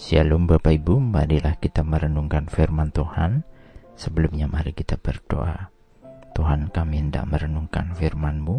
[0.00, 3.44] Shalom Bapak Ibu, marilah kita merenungkan firman Tuhan.
[4.00, 5.68] Sebelumnya mari kita berdoa.
[6.32, 8.56] Tuhan kami hendak merenungkan firman-Mu,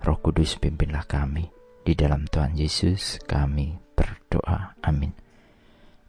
[0.00, 1.52] Roh Kudus pimpinlah kami.
[1.84, 4.80] Di dalam Tuhan Yesus kami berdoa.
[4.80, 5.12] Amin.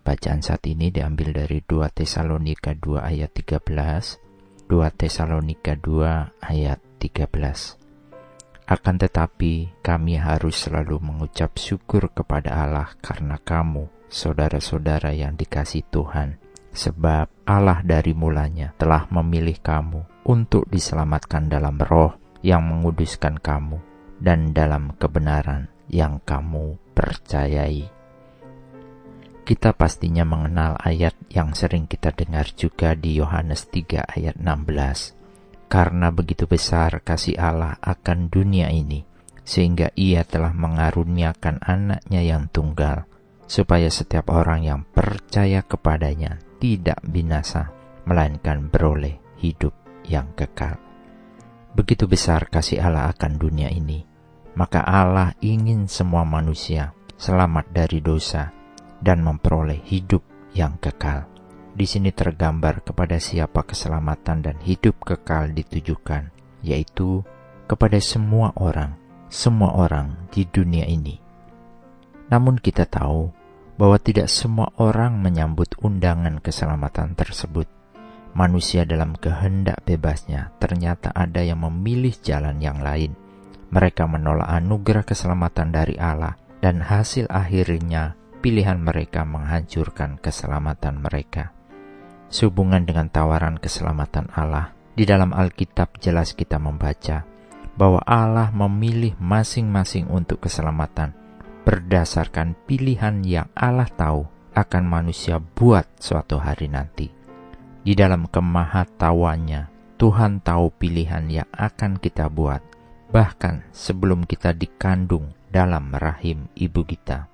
[0.07, 8.71] Bacaan saat ini diambil dari 2 Tesalonika 2 ayat 13, 2 Tesalonika 2 ayat 13.
[8.71, 16.36] Akan tetapi kami harus selalu mengucap syukur kepada Allah karena kamu saudara-saudara yang dikasih Tuhan,
[16.75, 23.79] sebab Allah dari mulanya telah memilih kamu untuk diselamatkan dalam roh yang menguduskan kamu
[24.20, 27.89] dan dalam kebenaran yang kamu percayai.
[29.42, 35.17] Kita pastinya mengenal ayat yang sering kita dengar juga di Yohanes 3 ayat 16.
[35.72, 39.02] Karena begitu besar kasih Allah akan dunia ini,
[39.42, 43.09] sehingga ia telah mengaruniakan anaknya yang tunggal,
[43.52, 47.76] supaya setiap orang yang percaya kepadanya tidak binasa,
[48.08, 49.76] melainkan beroleh hidup
[50.08, 50.80] yang kekal.
[51.76, 54.08] Begitu besar kasih Allah akan dunia ini,
[54.56, 58.56] maka Allah ingin semua manusia selamat dari dosa
[59.03, 60.23] dan memperoleh hidup
[60.56, 61.28] yang kekal.
[61.76, 66.31] Di sini tergambar kepada siapa keselamatan dan hidup kekal ditujukan,
[66.64, 67.20] yaitu
[67.67, 68.95] kepada semua orang,
[69.28, 71.20] semua orang di dunia ini.
[72.31, 73.41] Namun kita tahu
[73.82, 77.66] bahwa tidak semua orang menyambut undangan keselamatan tersebut.
[78.38, 83.18] Manusia dalam kehendak bebasnya ternyata ada yang memilih jalan yang lain.
[83.73, 88.14] Mereka menolak anugerah keselamatan dari Allah dan hasil akhirnya
[88.46, 91.50] pilihan mereka menghancurkan keselamatan mereka.
[92.30, 97.26] Sehubungan dengan tawaran keselamatan Allah, di dalam Alkitab jelas kita membaca
[97.73, 101.18] bahwa Allah memilih masing-masing untuk keselamatan
[101.72, 107.08] berdasarkan pilihan yang Allah tahu akan manusia buat suatu hari nanti.
[107.88, 112.60] Di dalam kemahatawanya, Tuhan tahu pilihan yang akan kita buat,
[113.15, 117.31] bahkan sebelum kita dikandung dalam rahim ibu kita.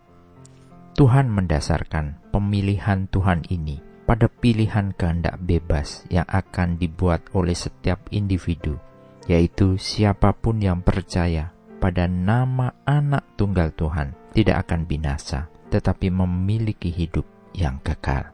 [0.93, 8.77] Tuhan mendasarkan pemilihan Tuhan ini pada pilihan kehendak bebas yang akan dibuat oleh setiap individu,
[9.25, 16.89] yaitu siapa pun yang percaya pada nama anak tunggal Tuhan tidak akan binasa, tetapi memiliki
[16.89, 18.33] hidup yang kekal.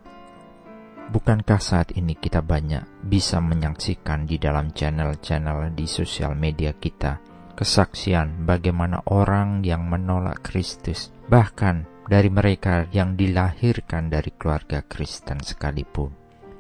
[1.12, 7.20] Bukankah saat ini kita banyak bisa menyaksikan di dalam channel-channel di sosial media kita
[7.54, 16.12] kesaksian bagaimana orang yang menolak Kristus, bahkan dari mereka yang dilahirkan dari keluarga Kristen sekalipun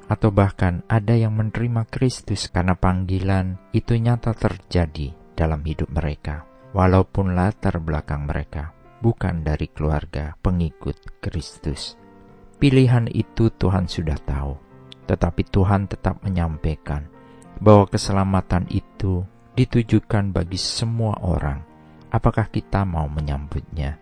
[0.07, 7.37] atau bahkan ada yang menerima Kristus karena panggilan itu nyata terjadi dalam hidup mereka walaupun
[7.37, 11.95] latar belakang mereka bukan dari keluarga pengikut Kristus.
[12.57, 14.57] Pilihan itu Tuhan sudah tahu,
[15.05, 17.05] tetapi Tuhan tetap menyampaikan
[17.61, 19.21] bahwa keselamatan itu
[19.53, 21.61] ditujukan bagi semua orang.
[22.09, 23.99] Apakah kita mau menyambutnya?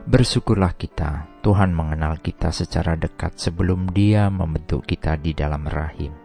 [0.00, 6.16] Bersyukurlah kita, Tuhan mengenal kita secara dekat sebelum Dia membentuk kita di dalam rahim.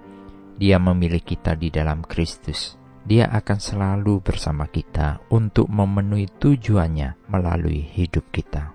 [0.55, 7.85] Dia memilih kita di dalam Kristus dia akan selalu bersama kita untuk memenuhi tujuannya melalui
[7.85, 8.73] hidup kita.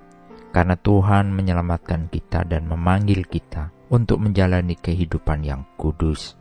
[0.55, 6.39] Karena Tuhan menyelamatkan kita dan memanggil kita untuk menjalani kehidupan yang kudus.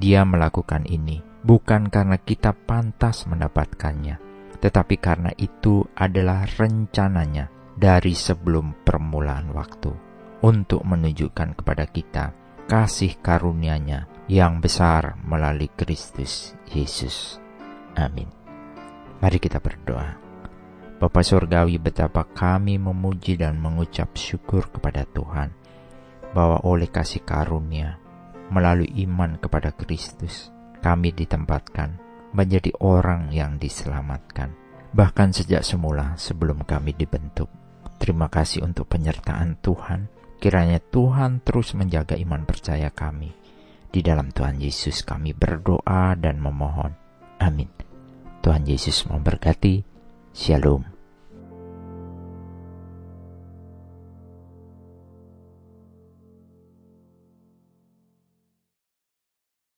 [0.00, 4.16] Dia melakukan ini bukan karena kita pantas mendapatkannya,
[4.60, 9.92] tetapi karena itu adalah rencananya dari sebelum permulaan waktu
[10.44, 17.40] untuk menunjukkan kepada kita kasih karunia-Nya yang besar melalui Kristus Yesus.
[17.96, 18.28] Amin.
[19.24, 20.20] Mari kita berdoa.
[21.00, 25.48] Bapa Surgawi betapa kami memuji dan mengucap syukur kepada Tuhan
[26.36, 27.96] bahwa oleh kasih karunia
[28.52, 30.52] melalui iman kepada Kristus
[30.84, 31.96] kami ditempatkan
[32.36, 34.52] menjadi orang yang diselamatkan
[34.92, 37.48] bahkan sejak semula sebelum kami dibentuk.
[37.96, 40.17] Terima kasih untuk penyertaan Tuhan.
[40.38, 43.34] Kiranya Tuhan terus menjaga iman percaya kami
[43.88, 46.94] di dalam Tuhan Yesus kami berdoa dan memohon.
[47.42, 47.70] Amin.
[48.44, 49.82] Tuhan Yesus memberkati.
[50.30, 50.97] Shalom.